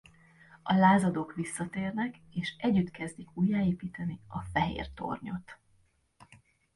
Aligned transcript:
A 0.63 0.73
lázadók 0.73 1.33
visszatérnek 1.35 2.19
és 2.31 2.55
együtt 2.57 2.91
kezdik 2.91 3.27
újjáépíteni 3.37 4.19
a 4.27 4.41
Fehér 4.41 4.89
Tornyot. 4.93 5.59